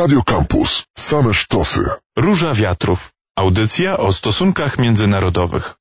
[0.00, 0.82] Radio Campus.
[0.98, 1.80] Same sztosy.
[2.16, 3.10] Róża Wiatrów.
[3.36, 5.74] Audycja o stosunkach międzynarodowych.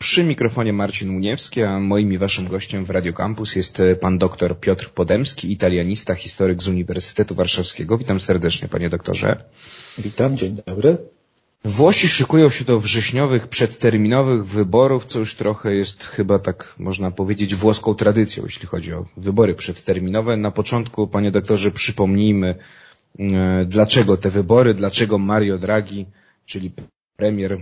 [0.00, 4.18] Przy mikrofonie Marcin Muniewski, a moim i waszym gościem w Radio Campus jest e, pan
[4.18, 7.98] doktor Piotr Podemski, italianista, historyk z Uniwersytetu Warszawskiego.
[7.98, 9.44] Witam serdecznie, panie doktorze.
[9.98, 10.98] Witam, dzień dobry.
[11.64, 17.54] Włosi szykują się do wrześniowych, przedterminowych wyborów, co już trochę jest chyba tak można powiedzieć
[17.54, 20.36] włoską tradycją, jeśli chodzi o wybory przedterminowe.
[20.36, 22.54] Na początku, panie doktorze, przypomnijmy,
[23.66, 26.06] dlaczego te wybory, dlaczego Mario Draghi,
[26.46, 26.72] czyli
[27.16, 27.58] premier e,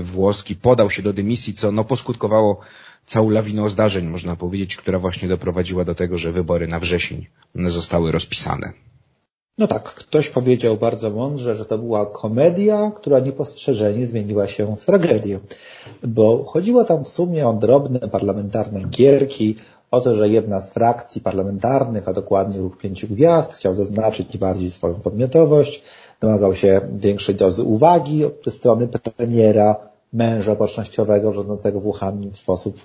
[0.00, 2.60] włoski podał się do dymisji, co no poskutkowało
[3.06, 8.12] całą lawiną zdarzeń, można powiedzieć, która właśnie doprowadziła do tego, że wybory na wrzesień zostały
[8.12, 8.72] rozpisane.
[9.58, 14.84] No tak, ktoś powiedział bardzo mądrze, że to była komedia, która niepostrzeżenie zmieniła się w
[14.84, 15.38] tragedię,
[16.02, 19.56] bo chodziło tam w sumie o drobne parlamentarne gierki,
[19.96, 24.70] o to, że jedna z frakcji parlamentarnych, a dokładnie Ruch Pięciu Gwiazd, chciał zaznaczyć bardziej
[24.70, 25.82] swoją podmiotowość,
[26.20, 29.76] domagał się większej dozy uwagi ze strony premiera,
[30.12, 32.76] męża opocznościowego rządzącego Włochami w sposób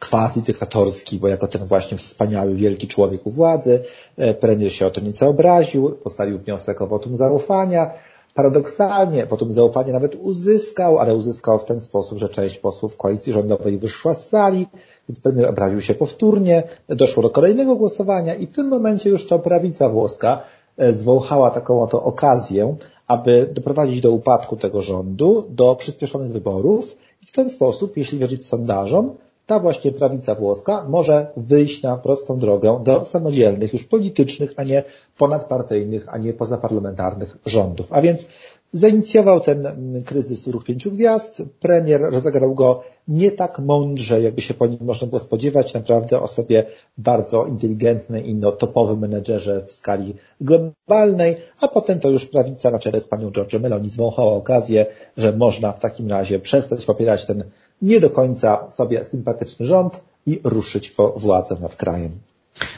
[0.00, 3.82] quasi-dyktatorski, bo jako ten właśnie wspaniały, wielki człowiek u władzy,
[4.16, 7.90] e, premier się o to nieco obraził, postawił wniosek o wotum zaufania.
[8.34, 13.78] Paradoksalnie wotum zaufania nawet uzyskał, ale uzyskał w ten sposób, że część posłów koalicji rządowej
[13.78, 14.66] wyszła z sali,
[15.10, 19.38] więc premier obraził się powtórnie, doszło do kolejnego głosowania i w tym momencie już to
[19.38, 20.42] prawica włoska
[20.76, 27.26] e, zwąchała taką oto okazję, aby doprowadzić do upadku tego rządu, do przyspieszonych wyborów i
[27.26, 29.14] w ten sposób, jeśli wierzyć sondażom,
[29.46, 34.82] ta właśnie prawica włoska może wyjść na prostą drogę do samodzielnych, już politycznych, a nie
[35.18, 37.86] ponadpartyjnych, a nie pozaparlamentarnych rządów.
[37.90, 38.26] A więc
[38.72, 41.42] zainicjował ten kryzys Ruch Pięciu Gwiazd.
[41.60, 45.74] Premier rozegrał go nie tak mądrze, jakby się po nim można było spodziewać.
[45.74, 46.66] Naprawdę o sobie
[46.98, 52.78] bardzo inteligentny i no, topowy menedżerze w skali globalnej, a potem to już prawica na
[52.78, 57.44] czele z panią Giorgio Meloni zwąchała okazję, że można w takim razie przestać popierać ten
[57.82, 62.18] nie do końca sobie sympatyczny rząd i ruszyć po władzę nad krajem.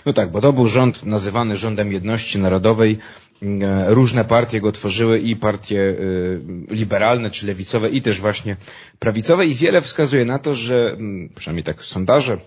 [0.06, 2.99] No tak, bo to był rząd nazywany rządem jedności narodowej.
[3.43, 8.57] E, różne partie go tworzyły i partie e, liberalne czy lewicowe i też właśnie
[8.99, 10.97] prawicowe i wiele wskazuje na to, że
[11.35, 12.39] przynajmniej tak sondaże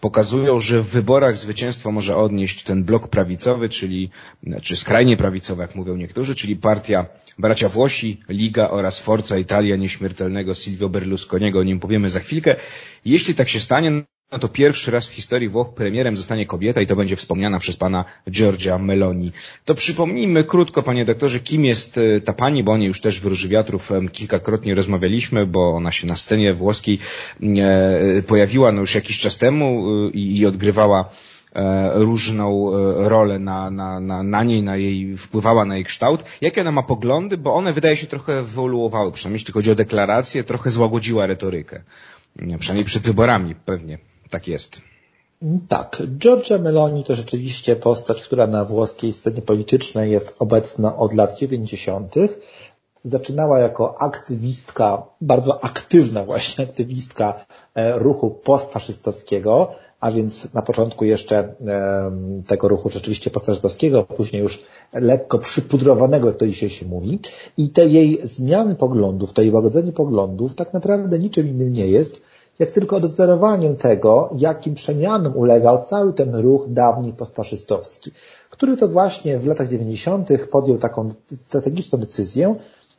[0.00, 4.10] pokazują, że w wyborach zwycięstwo może odnieść ten blok prawicowy, czyli
[4.62, 7.06] czy skrajnie prawicowy, jak mówią niektórzy, czyli partia
[7.38, 12.56] bracia Włosi, Liga oraz Forza Italia nieśmiertelnego Silvio Berlusconiego, o nim powiemy za chwilkę.
[13.04, 16.86] Jeśli tak się stanie, no to pierwszy raz w historii Włoch premierem zostanie kobieta i
[16.86, 19.32] to będzie wspomniana przez pana Giorgia Meloni.
[19.64, 23.20] To przypomnijmy krótko, panie doktorze, kim jest e, ta pani, bo o niej już też
[23.20, 26.98] w Róży Wiatrów kilkakrotnie rozmawialiśmy, bo ona się na scenie włoskiej
[27.58, 31.10] e, pojawiła no już jakiś czas temu e, i odgrywała
[31.94, 32.70] różną
[33.08, 36.24] rolę na, na, na, na niej, na jej, wpływała na jej kształt.
[36.40, 37.36] Jakie ona ma poglądy?
[37.36, 41.82] Bo one wydaje się trochę wyewoluowały, przynajmniej jeśli chodzi o deklarację, trochę złagodziła retorykę.
[42.58, 43.98] Przynajmniej przed wyborami pewnie.
[44.30, 44.80] Tak jest.
[45.68, 51.38] Tak, Giorgia Meloni to rzeczywiście postać, która na włoskiej scenie politycznej jest obecna od lat
[51.38, 52.14] 90.
[53.04, 57.44] Zaczynała jako aktywistka, bardzo aktywna właśnie aktywistka
[57.74, 61.54] e, ruchu postfaszystowskiego, a więc na początku jeszcze
[62.46, 67.18] tego ruchu rzeczywiście postfaszystowskiego, później już lekko przypudrowanego, jak to dzisiaj się mówi.
[67.56, 72.22] I te jej zmiany poglądów, to jej łagodzenie poglądów tak naprawdę niczym innym nie jest,
[72.58, 78.10] jak tylko odwzorowaniem tego, jakim przemianom ulegał cały ten ruch dawniej postfaszystowski,
[78.50, 80.28] który to właśnie w latach 90.
[80.50, 81.08] podjął taką
[81.38, 82.54] strategiczną decyzję,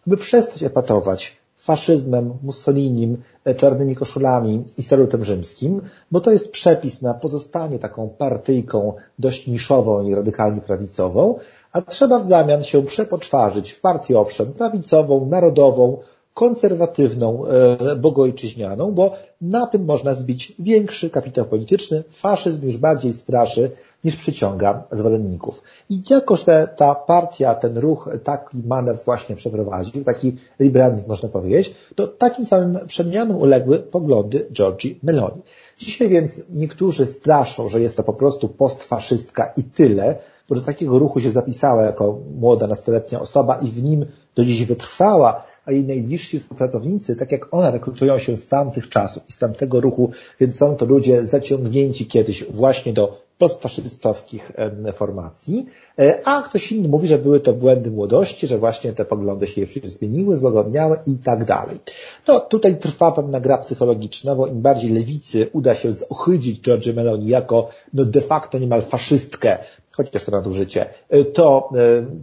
[0.08, 3.18] by przestać epatować faszyzmem, Mussolinim,
[3.58, 5.82] czarnymi koszulami i salutem rzymskim,
[6.12, 11.40] bo to jest przepis na pozostanie taką partyjką dość niszową i radykalnie prawicową,
[11.72, 15.98] a trzeba w zamian się przepoczwarzyć w partię owszem prawicową, narodową,
[16.38, 22.04] konserwatywną, e, bogojczyźnianą, bo na tym można zbić większy kapitał polityczny.
[22.10, 23.72] Faszyzm już bardziej straszy
[24.04, 25.64] niż przyciąga zwolenników.
[25.90, 31.76] I jakoż te, ta partia, ten ruch, taki manewr właśnie przeprowadził, taki rebranding można powiedzieć,
[31.96, 35.42] to takim samym przemianom uległy poglądy Giorgi Meloni.
[35.78, 40.16] Dzisiaj więc niektórzy straszą, że jest to po prostu postfaszystka i tyle,
[40.50, 44.06] bo do takiego ruchu się zapisała jako młoda nastoletnia osoba i w nim
[44.36, 49.24] do dziś wytrwała, a jej najbliżsi współpracownicy, tak jak ona, rekrutują się z tamtych czasów
[49.30, 54.52] i z tamtego ruchu, więc są to ludzie zaciągnięci kiedyś właśnie do postfaszystowskich
[54.94, 55.66] formacji,
[56.00, 59.66] e, a ktoś inny mówi, że były to błędy młodości, że właśnie te poglądy się
[59.84, 61.80] zmieniły, złagodniały i tak dalej.
[62.28, 67.28] No tutaj trwa pewna gra psychologiczna, bo im bardziej lewicy uda się zohydzić George Meloni
[67.28, 69.58] jako no de facto niemal faszystkę,
[69.98, 70.86] chociaż to nadużycie,
[71.34, 71.70] to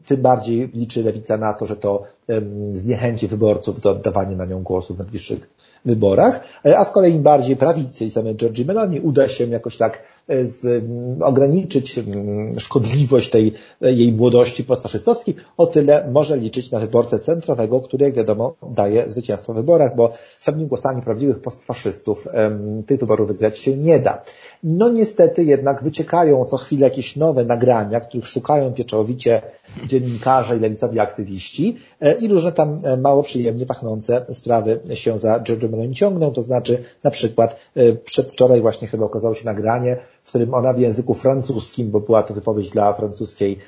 [0.06, 2.02] tym bardziej liczy lewica na to, że to
[2.74, 5.50] zniechęci wyborców do oddawania na nią głosów w najbliższych
[5.84, 6.40] wyborach,
[6.76, 10.02] a z kolei im bardziej prawicy i samej Georgii Meloni uda się jakoś tak
[10.46, 10.84] z,
[11.20, 12.00] ograniczyć
[12.58, 18.54] szkodliwość tej jej młodości postfaszystowskiej, o tyle może liczyć na wyborcę centrowego, który jak wiadomo
[18.70, 22.28] daje zwycięstwo w wyborach, bo samymi głosami prawdziwych postfaszystów
[22.86, 24.22] tych wyborów wygrać się nie da.
[24.62, 29.40] No niestety jednak wyciekają co chwilę jakieś nowe nagrania, których szukają pieczołowicie
[29.86, 35.40] dziennikarze i lewicowi aktywiści e, i różne tam e, mało przyjemnie pachnące sprawy się za
[35.40, 40.28] Giorgio Meloni ciągną, to znaczy na przykład e, przedwczoraj właśnie chyba okazało się nagranie, w
[40.28, 43.58] którym ona w języku francuskim, bo była to wypowiedź dla francuskiej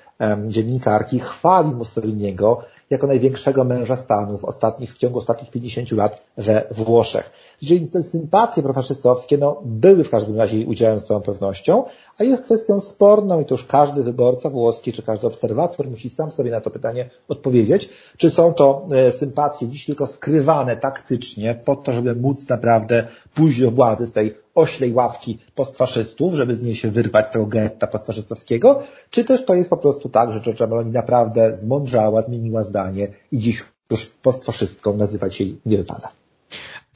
[0.47, 6.69] dziennikarki, chwali Mussoliniego jako największego męża stanu w, ostatnich, w ciągu ostatnich 50 lat we
[6.71, 7.31] Włoszech.
[7.61, 11.85] Czyli te sympatie profaszystowskie no, były w każdym razie jej udziałem z całą pewnością,
[12.19, 16.31] a jest kwestią sporną i to już każdy wyborca włoski czy każdy obserwator musi sam
[16.31, 21.77] sobie na to pytanie odpowiedzieć, czy są to e, sympatie dziś tylko skrywane taktycznie po
[21.77, 26.75] to, żeby móc naprawdę pójść do władzy z tej oślej ławki postfaszystów, żeby z niej
[26.75, 30.67] się wyrwać z tego getta postfaszystowskiego, czy też to jest po prostu tak, że Giorgia
[30.67, 36.09] Meloni naprawdę zmądrzała, zmieniła zdanie i dziś już postfaszystką nazywać jej nie wypada.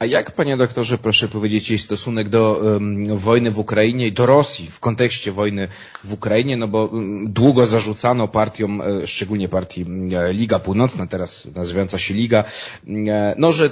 [0.01, 4.25] A jak, panie doktorze, proszę powiedzieć, jej stosunek do um, wojny w Ukrainie i do
[4.25, 5.67] Rosji w kontekście wojny
[6.03, 11.47] w Ukrainie, no bo um, długo zarzucano partiom, e, szczególnie partii e, Liga Północna, teraz
[11.55, 12.43] nazywająca się Liga,
[12.87, 13.69] e, no że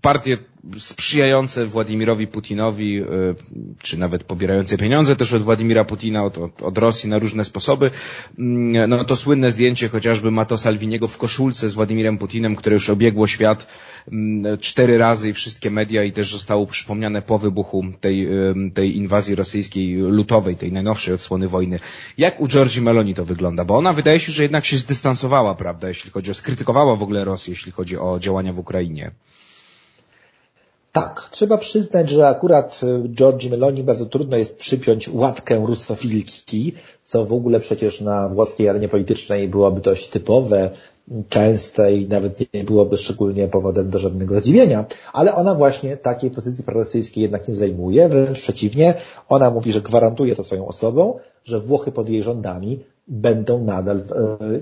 [0.00, 0.38] partie
[0.78, 3.02] sprzyjające Władimirowi Putinowi,
[3.82, 7.90] czy nawet pobierające pieniądze też od Władimira Putina, od, od, Rosji na różne sposoby.
[8.38, 12.90] Mm, no to słynne zdjęcie chociażby Mato Salviniego w koszulce z Władimirem Putinem, które już
[12.90, 13.66] obiegło świat
[14.60, 18.28] cztery razy i wszystkie media i też zostało przypomniane po wybuchu tej,
[18.74, 21.78] tej inwazji rosyjskiej lutowej, tej najnowszej odsłony wojny.
[22.18, 23.64] Jak u Georgii Meloni to wygląda?
[23.64, 27.24] Bo ona wydaje się, że jednak się zdystansowała, prawda, jeśli chodzi o, skrytykowała w ogóle
[27.24, 29.10] Rosję, jeśli chodzi o działania w Ukrainie.
[30.92, 36.72] Tak, trzeba przyznać, że akurat y, Giorgi Meloni bardzo trudno jest przypiąć łatkę rusofilki,
[37.04, 40.70] co w ogóle przecież na włoskiej arenie politycznej byłoby dość typowe,
[41.28, 46.64] częste i nawet nie byłoby szczególnie powodem do żadnego zdziwienia, ale ona właśnie takiej pozycji
[46.64, 48.94] prorosyjskiej jednak nie zajmuje, wręcz przeciwnie,
[49.28, 54.02] ona mówi, że gwarantuje to swoją osobą, że Włochy pod jej rządami będą nadal e,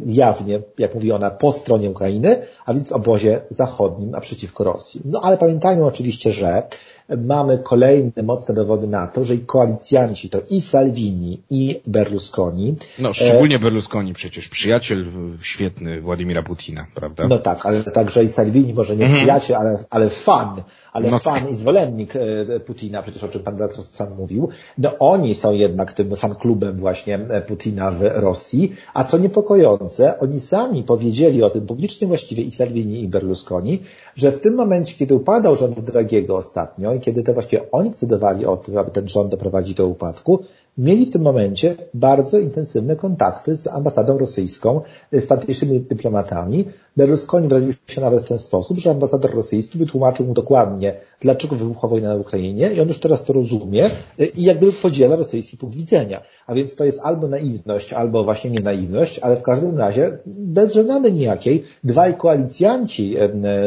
[0.06, 2.36] jawnie, jak mówi ona, po stronie Ukrainy,
[2.66, 5.00] a więc w obozie zachodnim, a przeciwko Rosji.
[5.04, 6.62] No ale pamiętajmy oczywiście, że
[7.08, 12.74] mamy kolejne mocne dowody na to, że i koalicjanci, to i Salvini, i Berlusconi.
[12.98, 15.04] No, szczególnie Berlusconi przecież, przyjaciel
[15.40, 17.28] świetny Władimira Putina, prawda?
[17.28, 19.20] No tak, ale także i Salvini, może nie mhm.
[19.20, 20.62] przyjaciel, ale, ale fan
[20.92, 21.18] ale no.
[21.18, 25.52] fan i zwolennik e, Putina, przecież o czym pan redaktor sam mówił, no oni są
[25.52, 31.50] jednak tym fanklubem właśnie e, Putina w Rosji, a co niepokojące, oni sami powiedzieli o
[31.50, 33.82] tym publicznie właściwie i Salvini i Berlusconi,
[34.16, 38.56] że w tym momencie, kiedy upadał rząd Dragiego ostatnio kiedy to właśnie oni decydowali o
[38.56, 40.38] tym, aby ten rząd doprowadzić do upadku,
[40.78, 44.80] mieli w tym momencie bardzo intensywne kontakty z ambasadą rosyjską,
[45.12, 46.64] z tamtejszymi dyplomatami.
[46.96, 51.88] Berlusconi wyraził się nawet w ten sposób, że ambasador rosyjski wytłumaczył mu dokładnie, dlaczego wybuchła
[51.88, 53.90] wojna na Ukrainie i on już teraz to rozumie
[54.36, 56.20] i jak gdyby podziela rosyjski punkt widzenia.
[56.46, 60.74] A więc to jest albo naiwność, albo właśnie nie naiwność, ale w każdym razie bez
[60.74, 63.16] żenady nijakiej dwaj koalicjanci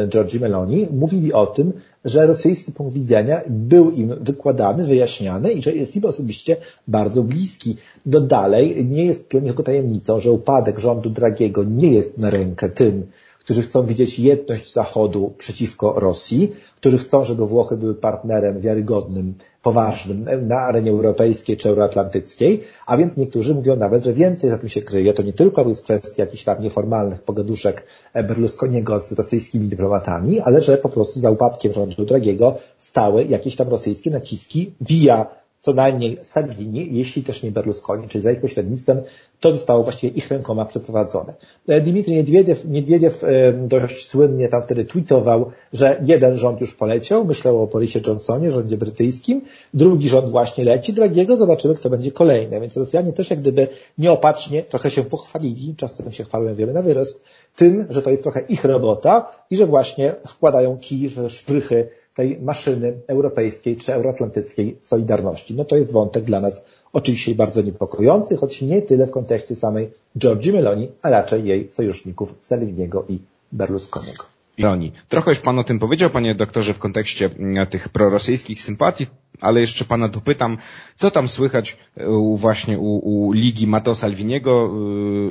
[0.08, 1.72] Giorgi Meloni mówili o tym,
[2.06, 6.56] że rosyjski punkt widzenia był im wykładany, wyjaśniany i że jest im osobiście
[6.88, 7.76] bardzo bliski.
[8.06, 12.68] No dalej, nie jest dla nikogo tajemnicą, że upadek rządu Dragiego nie jest na rękę
[12.68, 13.06] tym,
[13.40, 19.34] którzy chcą widzieć jedność Zachodu przeciwko Rosji, którzy chcą, żeby Włochy były partnerem wiarygodnym,
[19.66, 24.68] poważnym na arenie europejskiej czy euroatlantyckiej, a więc niektórzy mówią nawet, że więcej za tym
[24.68, 25.12] się kryje.
[25.12, 30.78] To nie tylko jest kwestia jakichś tam nieformalnych pogaduszek Berlusconiego z rosyjskimi dyplomatami, ale że
[30.78, 35.26] po prostu za upadkiem rządu Dragiego stały jakieś tam rosyjskie naciski via
[35.60, 39.02] co najmniej Salvini, jeśli też nie Berlusconi, czyli za ich pośrednictwem,
[39.40, 41.34] to zostało właściwie ich rękoma przeprowadzone.
[41.68, 47.24] E, Dmitrij Niedwiediew, Niedwiediew e, dość słynnie tam wtedy tweetował, że jeden rząd już poleciał,
[47.24, 49.40] myślał o Borysie Johnsonie, rządzie brytyjskim,
[49.74, 52.60] drugi rząd właśnie leci, Dragiego, zobaczymy kto będzie kolejny.
[52.60, 57.24] Więc Rosjanie też jak gdyby nieopatrznie trochę się pochwalili, czasem się chwalą, wiemy na wyrost,
[57.56, 62.38] tym, że to jest trochę ich robota i że właśnie wkładają kij w szprychy tej
[62.40, 65.54] maszyny europejskiej czy euroatlantyckiej solidarności.
[65.54, 69.90] No to jest wątek dla nas oczywiście bardzo niepokojący, choć nie tyle w kontekście samej
[70.18, 73.18] Giorgi Meloni, a raczej jej sojuszników Salviniego i
[73.52, 74.24] Berlusconiego.
[74.58, 74.92] Meloni.
[75.08, 79.06] Trochę już Pan o tym powiedział, Panie doktorze, w kontekście mm, tych prorosyjskich sympatii,
[79.40, 80.58] ale jeszcze Pana dopytam,
[80.96, 84.70] co tam słychać u, właśnie u, u Ligi Matteo Salviniego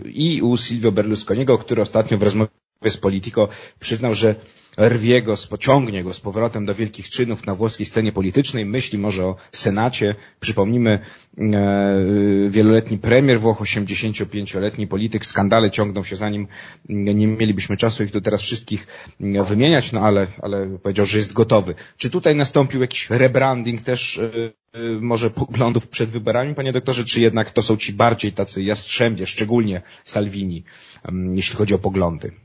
[0.06, 2.65] i u Silvio Berlusconiego, który ostatnio w rozmowie
[2.98, 3.48] Politico
[3.80, 4.36] przyznał, że
[4.78, 9.26] rwie go, pociągnie go z powrotem do wielkich czynów na włoskiej scenie politycznej, myśli może
[9.26, 10.16] o Senacie.
[10.40, 11.00] Przypomnijmy,
[11.38, 16.48] e, wieloletni premier Włoch, 85-letni polityk, skandale ciągną się za nim.
[16.90, 18.88] Nie mielibyśmy czasu ich tu teraz wszystkich
[19.20, 21.76] wymieniać, no ale, ale powiedział, że jest gotowy.
[21.98, 24.32] Czy tutaj nastąpił jakiś rebranding też e,
[24.74, 29.28] e, może poglądów przed wyborami, panie doktorze, czy jednak to są ci bardziej tacy jastrzębie,
[29.28, 30.64] szczególnie Salvini,
[31.34, 32.45] jeśli chodzi o poglądy?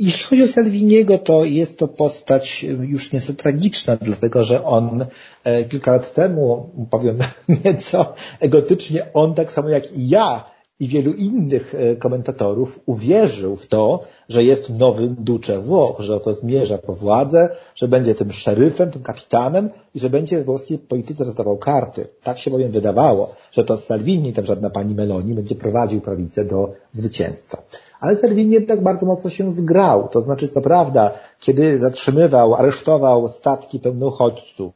[0.00, 5.06] Jeśli chodzi o Salviniego, to jest to postać już nieco tragiczna, dlatego że on
[5.44, 7.18] e, kilka lat temu, powiem
[7.64, 10.44] nieco egotycznie, on tak samo jak i ja
[10.80, 16.32] i wielu innych e, komentatorów uwierzył w to, że jest nowym Duce Włoch, że oto
[16.32, 21.56] zmierza po władzę, że będzie tym szeryfem, tym kapitanem i że będzie włoskiej polityce rozdawał
[21.56, 22.06] karty.
[22.22, 26.72] Tak się bowiem wydawało, że to Salvini, tam żadna pani Meloni, będzie prowadził prawicę do
[26.92, 27.62] zwycięstwa.
[28.00, 30.08] Ale Salvini jednak bardzo mocno się zgrał.
[30.08, 34.72] To znaczy, co prawda, kiedy zatrzymywał, aresztował statki pełne uchodźców,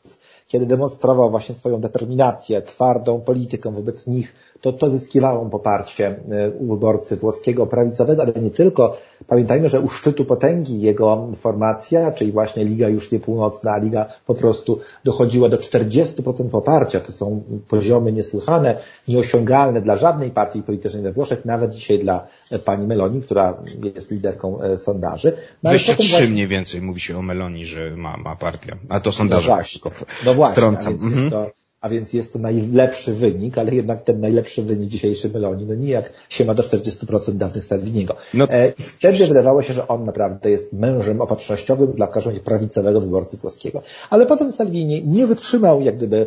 [0.49, 6.67] kiedy demonstrował właśnie swoją determinację, twardą polityką wobec nich, to to zyskiwało poparcie e, u
[6.67, 8.99] wyborcy włoskiego prawicowego, ale nie tylko.
[9.27, 14.07] Pamiętajmy, że u szczytu potęgi jego formacja, czyli właśnie Liga już nie północna, a Liga
[14.27, 17.01] po prostu dochodziła do 40% poparcia.
[17.01, 18.79] To są poziomy niesłychane,
[19.09, 22.27] nieosiągalne dla żadnej partii politycznej we Włoszech, nawet dzisiaj dla
[22.65, 23.59] pani Meloni, która
[23.95, 25.33] jest liderką e, sondaży.
[25.63, 26.27] No 23 właśnie...
[26.27, 28.77] mniej więcej mówi się o Meloni, że ma, ma partia.
[28.89, 29.49] A to sondaże.
[29.49, 29.81] No właśnie,
[30.27, 31.13] no właśnie mhm.
[31.13, 35.67] jest to a więc jest to najlepszy wynik, ale jednak ten najlepszy wynik dzisiejszy Meloni,
[35.67, 38.15] no nijak się ma do 40% dawnych Salviniego.
[38.35, 38.49] No.
[38.51, 43.37] E, I wtedy wydawało się, że on naprawdę jest mężem opatrznościowym dla każdego prawicowego wyborcy
[43.37, 43.83] włoskiego.
[44.11, 46.27] Ale potem Salvini nie wytrzymał jak gdyby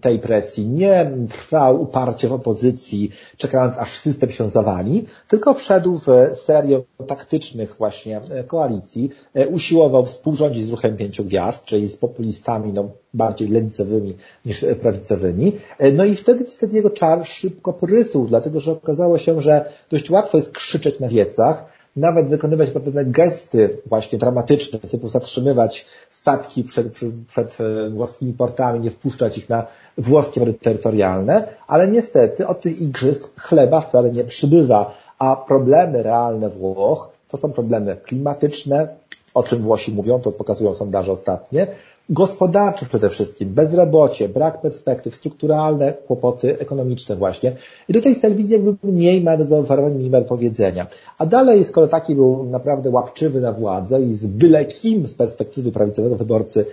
[0.00, 6.06] tej presji, nie trwał uparcie w opozycji, czekając aż system się zawali, tylko wszedł w
[6.34, 12.72] serię taktycznych właśnie e, koalicji, e, usiłował współrządzić z ruchem pięciu gwiazd, czyli z populistami
[12.72, 15.52] no, bardziej lewicowymi niż prawicowymi.
[15.78, 20.10] E, no i wtedy niestety jego czar szybko prysł, dlatego że okazało się, że dość
[20.10, 26.92] łatwo jest krzyczeć na wiecach, nawet wykonywać pewne gesty właśnie dramatyczne, typu zatrzymywać statki przed,
[26.92, 27.58] przed, przed
[27.90, 29.66] włoskimi portami, nie wpuszczać ich na
[29.98, 36.50] włoskie wody terytorialne, ale niestety od tych igrzysk chleba wcale nie przybywa, a problemy realne
[36.50, 38.88] Włoch to są problemy klimatyczne,
[39.34, 41.66] o czym Włosi mówią, to pokazują sondaże ostatnie,
[42.10, 47.52] gospodarcze przede wszystkim, bezrobocie, brak perspektyw, strukturalne kłopoty ekonomiczne właśnie.
[47.88, 50.86] I tutaj Salvini jakby mniej ma do zaoferowania, mniej ma do powiedzenia.
[51.18, 55.72] A dalej, skoro taki był naprawdę łapczywy na władzę i z byle kim z perspektywy
[55.72, 56.66] prawicowego wyborcy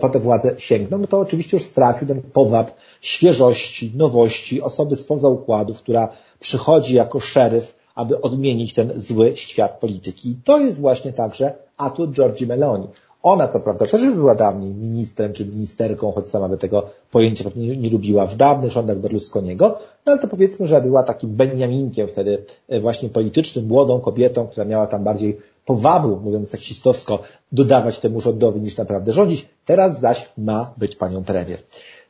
[0.00, 5.28] po tę władzę sięgnął, no to oczywiście już stracił ten powab świeżości, nowości, osoby spoza
[5.28, 6.08] układu, która
[6.40, 10.30] przychodzi jako szeryf, aby odmienić ten zły świat polityki.
[10.30, 12.88] I to jest właśnie także atut Giorgi Meloni.
[13.24, 17.44] Ona co prawda też już była dawniej ministrem czy ministerką, choć sama by tego pojęcia
[17.56, 22.08] nie, nie lubiła w dawnych rządach Berlusconiego, no ale to powiedzmy, że była takim Beniaminkiem
[22.08, 27.18] wtedy e, właśnie politycznym, młodą kobietą, która miała tam bardziej powabu, mówiąc seksistowsko,
[27.52, 29.48] dodawać temu rządowi niż naprawdę rządzić.
[29.64, 31.58] Teraz zaś ma być panią premier.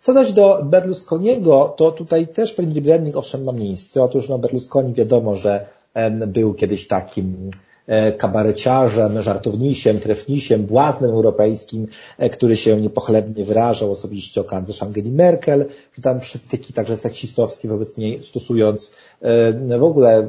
[0.02, 4.02] Co zaś do Berlusconiego, to tutaj też pewien rebranding owszem ma miejsce.
[4.02, 5.66] Otóż no Berlusconi wiadomo, że
[6.26, 7.50] był kiedyś takim
[8.19, 11.87] kabareciarzem, żartownisiem, trefnisiem, błaznem europejskim,
[12.19, 17.69] e, który się niepochlebnie wyrażał osobiście o kanclerz Angeli Merkel, że tam przytyki także seksistowskie
[17.69, 20.29] wobec niej stosując e, w ogóle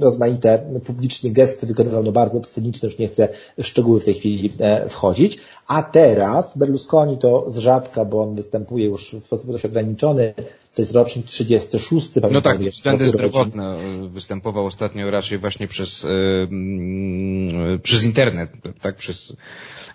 [0.00, 3.28] rozmaite publiczne gesty wykonywał no bardzo obsceniczne, już nie chcę
[3.58, 4.52] w szczegóły w tej chwili
[4.88, 5.38] wchodzić.
[5.66, 10.34] A teraz Berlusconi to z rzadka, bo on występuje już w sposób dość ograniczony,
[10.78, 12.10] to jest rocznik 36.
[12.30, 13.76] No tak, względy zdrowotne
[14.08, 19.36] występował ostatnio raczej właśnie przez, yy, przez internet, tak, przez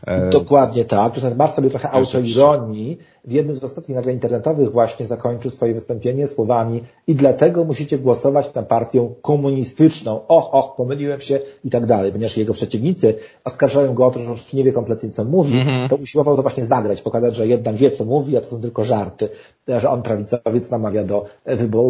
[0.07, 1.19] E, Dokładnie tak.
[1.19, 2.97] Zresztą Mark sobie trochę autoironii.
[3.25, 8.53] W jednym z ostatnich nagrań internetowych właśnie zakończył swoje wystąpienie słowami i dlatego musicie głosować
[8.53, 10.27] na partię komunistyczną.
[10.27, 12.11] Och, och, pomyliłem się i tak dalej.
[12.11, 15.67] Ponieważ jego przeciwnicy oskarżają go o to, że już nie wie kompletnie co mówi, mm
[15.67, 15.89] -hmm.
[15.89, 18.83] to usiłował to właśnie zagrać, pokazać, że jednak wie co mówi, a to są tylko
[18.83, 19.29] żarty,
[19.67, 21.25] że on prawicowiec namawia do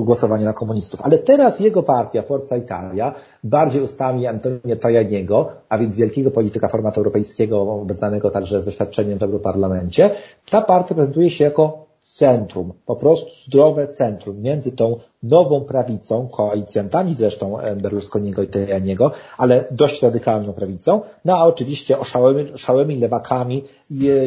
[0.02, 1.02] głosowania na komunistów.
[1.02, 7.00] Ale teraz jego partia, Forza Italia, bardziej ustami Antonio Tajaniego, a więc wielkiego polityka formatu
[7.00, 10.10] europejskiego, znanego także z doświadczeniem w Europarlamencie,
[10.50, 17.14] ta partia prezentuje się jako centrum, po prostu zdrowe centrum między tą nową prawicą, koalicjantami
[17.16, 23.64] zresztą Berlusconiego i Tajaniego, ale dość radykalną prawicą, no a oczywiście oszałymi, oszałymi lewakami,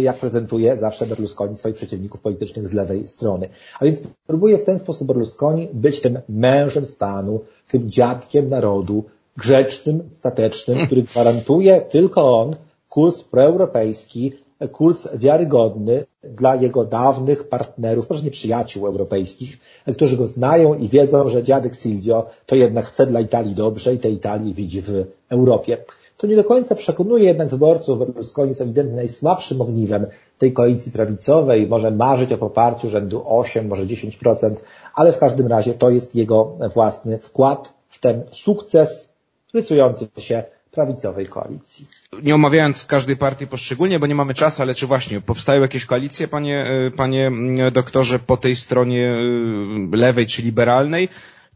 [0.00, 3.48] jak prezentuje zawsze Berlusconi swoich przeciwników politycznych z lewej strony.
[3.80, 9.04] A więc próbuje w ten sposób Berlusconi być tym mężem stanu, tym dziadkiem narodu,
[9.36, 12.56] grzecznym, statecznym, który gwarantuje tylko on
[12.88, 14.32] kurs proeuropejski,
[14.72, 19.58] kurs wiarygodny dla jego dawnych partnerów, może nie przyjaciół europejskich,
[19.94, 23.98] którzy go znają i wiedzą, że dziadek Silvio to jednak chce dla Italii dobrze i
[23.98, 24.90] tej Italii widzi w
[25.28, 25.78] Europie.
[26.16, 27.98] To nie do końca przekonuje jednak wyborców.
[27.98, 30.06] Berlusconi jest ewidentnie najsłabszym ogniwem
[30.38, 31.66] tej koalicji prawicowej.
[31.66, 34.54] Może marzyć o poparciu rzędu 8, może 10%,
[34.94, 39.12] ale w każdym razie to jest jego własny wkład w ten sukces
[39.54, 40.44] rysujący się
[40.76, 41.86] prawicowej koalicji.
[42.22, 46.28] Nie omawiając każdej partii poszczególnie, bo nie mamy czasu, ale czy właśnie powstają jakieś koalicje,
[46.28, 47.30] panie, e, panie
[47.72, 51.08] doktorze, po tej stronie e, lewej czy liberalnej?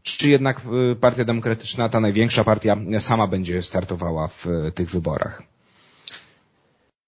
[0.03, 5.50] Czy jednak e, Partia Demokratyczna, ta największa partia, sama będzie startowała w tych wyborach?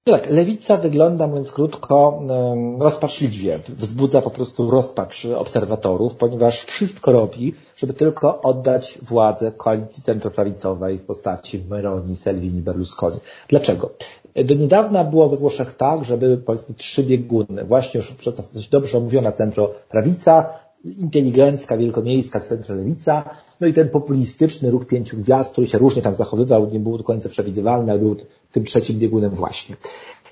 [0.05, 2.22] Tak, lewica wygląda, mówiąc krótko,
[2.79, 3.60] rozpaczliwie.
[3.69, 11.05] Wzbudza po prostu rozpacz obserwatorów, ponieważ wszystko robi, żeby tylko oddać władzę koalicji centroprawicowej w
[11.05, 13.17] postaci Meroni, Salvini, Berlusconi.
[13.48, 13.89] Dlaczego?
[14.45, 17.63] Do niedawna było we Włoszech tak, że były powiedzmy trzy bieguny.
[17.63, 20.50] Właśnie już przez nas dość dobrze omówiona centroprawica,
[20.83, 26.69] inteligencka, wielkomiejska centrolewica, no i ten populistyczny ruch pięciu gwiazd, który się różnie tam zachowywał,
[26.71, 28.15] nie był do końca przewidywalny, ale był
[28.51, 29.75] tym trzecim biegunem właśnie.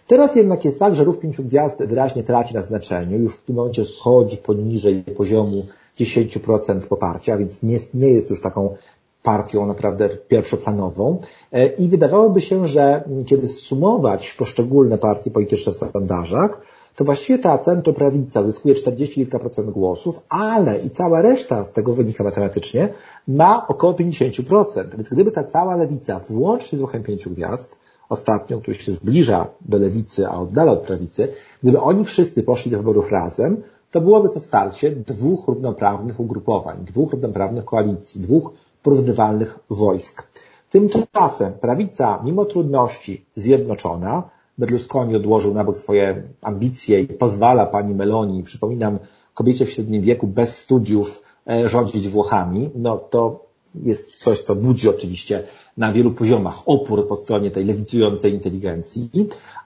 [0.08, 3.56] Teraz jednak jest tak, że ruch pięciu gwiazd wyraźnie traci na znaczeniu, już w tym
[3.56, 5.66] momencie schodzi poniżej poziomu
[6.00, 8.76] 10% poparcia, więc nie, nie jest już taką
[9.24, 11.20] partią naprawdę pierwszoplanową.
[11.52, 16.62] E, I wydawałoby się, że kiedy sumować poszczególne partie polityczne w sondażach,
[16.96, 21.94] to właściwie ta centroprawica zyskuje 40 kilka procent głosów, ale i cała reszta z tego
[21.94, 22.90] wynika matematycznie
[23.28, 24.96] ma około 50%.
[24.96, 27.78] Więc gdyby ta cała lewica, włącznie z ruchem pięciu gwiazd,
[28.10, 31.28] ostatnio, który się zbliża do lewicy, a oddala od prawicy,
[31.64, 37.12] gdyby oni wszyscy poszli do wyborów razem, to byłoby to starcie dwóch równoprawnych ugrupowań, dwóch
[37.12, 38.52] równoprawnych koalicji, dwóch
[38.84, 40.28] porównywalnych wojsk.
[40.70, 44.30] Tymczasem prawica, mimo trudności, zjednoczona,
[44.62, 49.00] Berlusconi odłożył na bok swoje ambicje i pozwala pani Meloni, przypominam,
[49.34, 54.90] kobiecie w średnim wieku bez studiów e, rządzić Włochami, no to jest coś, co budzi
[54.90, 55.44] oczywiście
[55.78, 59.10] na wielu poziomach opór po stronie tej lewicującej inteligencji,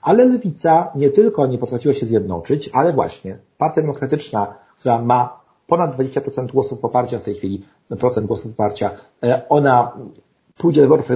[0.02, 5.98] ale lewica nie tylko nie potrafiła się zjednoczyć, ale właśnie Partia Demokratyczna, która ma ponad
[5.98, 7.66] 20% głosów poparcia w tej chwili,
[8.00, 8.92] procent głosów poparcia,
[9.24, 9.92] e, ona
[10.58, 11.08] pójdzie do wyborów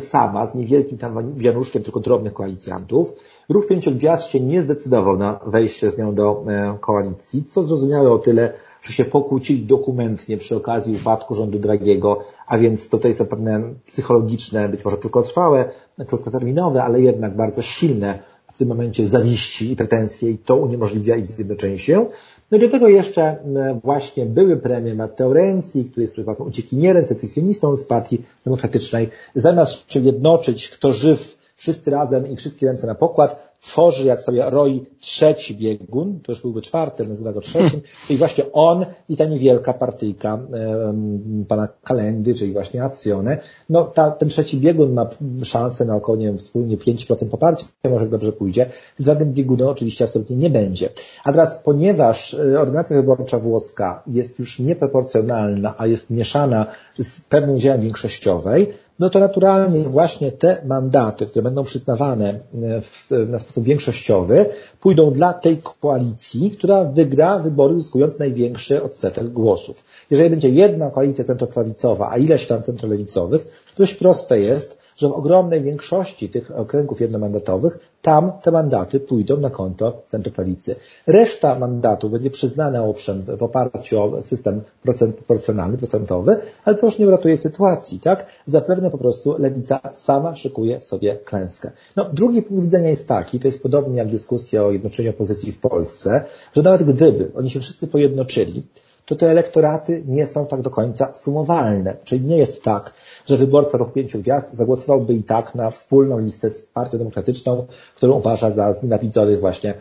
[0.00, 3.12] sama, z niewielkim tam wianuszkiem tylko drobnych koalicjantów.
[3.48, 8.12] Ruch Pięciu Gwiazd się nie zdecydował na wejście z nią do e, koalicji, co zrozumiałe
[8.12, 8.52] o tyle,
[8.82, 14.68] że się pokłócili dokumentnie przy okazji upadku rządu Dragiego, a więc tutaj są pewne psychologiczne,
[14.68, 15.70] być może krótkotrwałe,
[16.06, 21.26] krótkoterminowe, ale jednak bardzo silne w tym momencie zawiści i pretensje i to uniemożliwia ich
[21.26, 22.06] zjednoczenie się.
[22.50, 23.36] No i do tego jeszcze
[23.84, 30.00] właśnie były premier Matteo Renzi, który jest przypadkiem uciekinierem, secesjonistą z partii demokratycznej, zamiast się
[30.00, 35.56] jednoczyć, kto żyw, wszyscy razem i wszystkie ręce na pokład, tworzy, jak sobie roi, trzeci
[35.56, 40.34] biegun, to już byłby czwarty, nazywa go trzecim, czyli właśnie on i ta niewielka partyjka
[40.34, 43.38] um, pana Kalendy, czyli właśnie Accione.
[43.70, 45.08] No ta, ten trzeci biegun ma
[45.44, 48.66] szansę na około, nie wiem, wspólnie 5% poparcia, może dobrze pójdzie.
[49.00, 50.88] Żadnym biegunem oczywiście absolutnie nie będzie.
[51.24, 56.66] A teraz, ponieważ e, ordynacja wyborcza włoska jest już nieproporcjonalna, a jest mieszana
[56.98, 63.10] z pewnym udziałem większościowej, no to naturalnie właśnie te mandaty, które będą przyznawane e, w,
[63.28, 64.46] na sposób większościowy,
[64.80, 69.76] pójdą dla tej koalicji, która wygra wybory uzyskując największy odsetek głosów.
[70.10, 75.12] Jeżeli będzie jedna koalicja centroprawicowa, a ileś tam centrolewicowych, to dość proste jest, że w
[75.12, 80.76] ogromnej większości tych okręgów jednomandatowych tam te mandaty pójdą na konto centroprawicy.
[81.06, 86.98] Reszta mandatów będzie przyznana owszem w oparciu o system procent, proporcjonalny, procentowy, ale to już
[86.98, 88.26] nie uratuje sytuacji, tak?
[88.46, 91.70] Zapewne po prostu lewica sama szykuje sobie klęskę.
[91.96, 95.58] No, drugi punkt widzenia jest taki, to jest podobnie jak dyskusja o jednoczeniu opozycji w
[95.58, 96.24] Polsce,
[96.56, 98.62] że nawet gdyby oni się wszyscy pojednoczyli,
[99.06, 101.96] to te elektoraty nie są tak do końca sumowalne.
[102.04, 102.94] Czyli nie jest tak,
[103.26, 108.18] że wyborca Ruch Pięciu Gwiazd zagłosowałby i tak na wspólną listę z Partią Demokratyczną, którą
[108.18, 109.74] uważa za znienawidzonych właśnie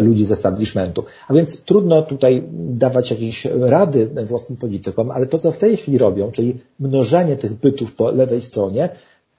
[0.00, 1.04] ludzi z establishmentu.
[1.28, 5.98] A więc trudno tutaj dawać jakieś rady włoskim politykom, ale to, co w tej chwili
[5.98, 8.88] robią, czyli mnożenie tych bytów po lewej stronie,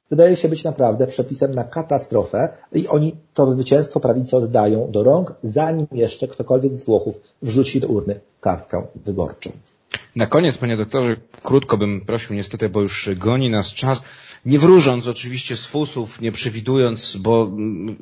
[0.10, 5.34] wydaje się być naprawdę przepisem na katastrofę i oni to zwycięstwo prawicy oddają do rąk,
[5.44, 9.52] zanim jeszcze ktokolwiek z Włochów wrzuci do urny kartkę wyborczą.
[10.16, 14.04] Na koniec, panie doktorze, krótko bym prosił niestety, bo już goni nas czas,
[14.46, 17.98] nie wróżąc oczywiście z fusów, nie przewidując, bo mm,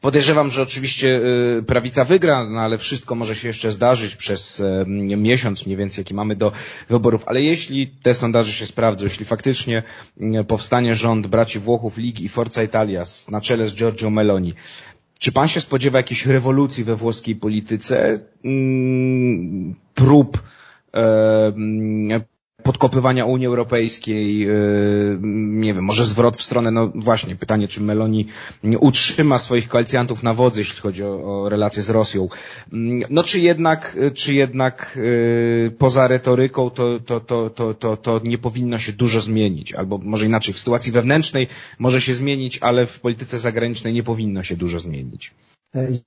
[0.00, 1.20] podejrzewam, że oczywiście
[1.58, 4.62] y, prawica wygra, no ale wszystko może się jeszcze zdarzyć przez
[5.16, 6.52] miesiąc mniej więcej, jaki mamy do
[6.88, 7.22] wyborów.
[7.26, 9.82] Ale jeśli te sondaże się sprawdzą, jeśli faktycznie
[10.20, 14.54] mm, powstanie rząd braci Włochów, Ligi i Forza Italia na czele z Giorgio Meloni,
[15.18, 20.42] czy pan się spodziewa jakiejś rewolucji we włoskiej polityce, mm, prób
[22.62, 24.46] podkopywania Unii Europejskiej,
[25.22, 28.26] nie wiem, może zwrot w stronę, no właśnie, pytanie, czy Meloni
[28.80, 32.28] utrzyma swoich koalicjantów na wodzy, jeśli chodzi o, o relacje z Rosją.
[33.10, 34.98] No czy jednak, czy jednak
[35.78, 40.26] poza retoryką to, to, to, to, to, to nie powinno się dużo zmienić, albo może
[40.26, 41.48] inaczej, w sytuacji wewnętrznej
[41.78, 45.34] może się zmienić, ale w polityce zagranicznej nie powinno się dużo zmienić.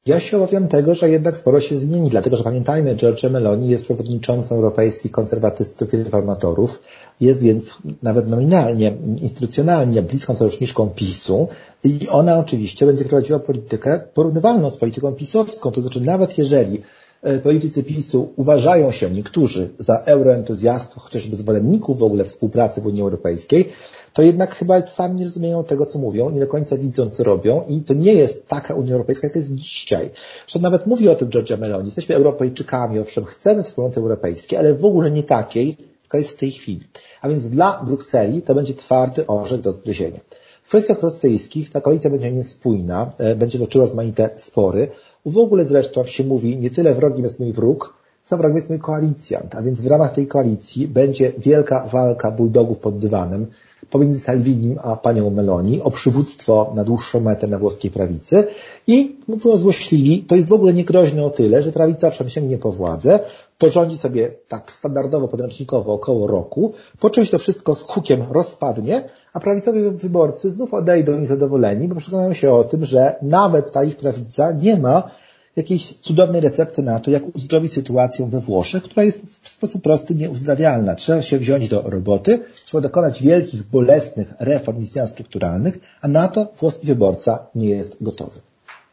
[0.06, 3.84] Ja się obawiam tego, że jednak sporo się zmieni, dlatego że pamiętajmy, Giorgio Meloni jest
[3.84, 6.82] przewodniczącą europejskich konserwatystów i reformatorów,
[7.22, 11.48] jest więc nawet nominalnie, instytucjonalnie bliską sojuszniczką PiSu
[11.84, 16.82] i ona oczywiście będzie prowadziła politykę porównywalną z polityką pisowską, to znaczy nawet jeżeli
[17.22, 23.02] e, politycy PiSu uważają się niektórzy za euroentuzjastów, chociażby zwolenników w ogóle współpracy w Unii
[23.02, 23.70] Europejskiej,
[24.14, 27.64] to jednak chyba sami nie rozumieją tego, co mówią, nie do końca widzą, co robią
[27.68, 30.10] i to nie jest taka Unia Europejska, jaka jest dzisiaj.
[30.48, 31.86] Zresztą nawet mówi o tym Georgia Meloni.
[31.86, 36.52] Jesteśmy Europejczykami, owszem, chcemy wspólnoty europejskiej, ale w ogóle nie takiej, jaka jest w tej
[36.52, 36.82] chwili.
[37.22, 40.20] A więc dla Brukseli to będzie twardy orzech do zgryzienia.
[40.64, 44.88] W kwestiach rosyjskich ta koalicja będzie niespójna, e, będzie toczyła rozmaite spory.
[45.26, 47.94] W ogóle zresztą się mówi, nie tyle wrogiem jest mój wróg,
[48.26, 49.56] co wrogiem jest mój koalicjant.
[49.56, 53.48] A więc w ramach tej koalicji będzie wielka walka bulldogów pod dywanem
[53.94, 58.44] pomiędzy Salvinim a panią Meloni o przywództwo na dłuższą metę na włoskiej prawicy.
[58.88, 62.72] I, mówiąc złośliwi, to jest w ogóle niegroźne o tyle, że prawica owszem sięgnie po
[62.72, 63.20] władzę,
[63.58, 69.40] porządzi sobie tak standardowo, podręcznikowo około roku, po czymś to wszystko z hukiem rozpadnie, a
[69.40, 74.52] prawicowi wyborcy znów odejdą niezadowoleni, bo przekonają się o tym, że nawet ta ich prawica
[74.52, 75.12] nie ma
[75.56, 80.16] jakiejś cudownej recepty na to, jak uzdrowić sytuację we Włoszech, która jest w sposób prosty
[80.16, 80.96] nieuzdrawialna.
[80.96, 86.28] Trzeba się wziąć do roboty, trzeba dokonać wielkich, bolesnych reform i zmian strukturalnych, a na
[86.28, 88.40] to włoski wyborca nie jest gotowy.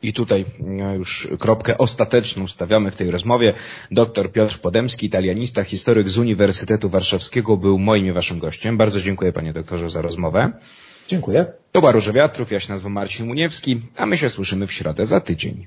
[0.03, 0.45] I tutaj
[0.81, 3.55] e, już kropkę ostateczną stawiamy w tej rozmowie.
[3.91, 8.77] Dr Piotr Podemski, italianista, historyk z Uniwersytetu Warszawskiego był moim i waszym gościem.
[8.77, 10.53] Bardzo dziękuję panie doktorze za rozmowę.
[11.09, 11.47] Dziękuję.
[11.73, 15.07] To była Róże Wiatrów, ja się nazywam Marcin Muniewski, a my się słyszymy w środę
[15.07, 15.67] za tydzień.